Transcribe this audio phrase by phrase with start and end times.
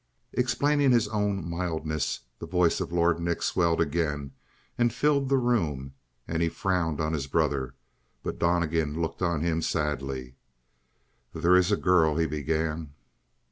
[0.33, 4.31] Explaining his own mildness, the voice of Lord Nick swelled again
[4.75, 5.93] and filled the room,
[6.27, 7.75] and he frowned on his brother.
[8.23, 10.37] But Donnegan looked on him sadly.
[11.33, 12.95] "There is a girl" he began.